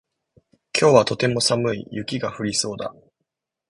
[0.75, 1.87] 今日はとても寒い。
[1.91, 2.95] 雪が降りそうだ。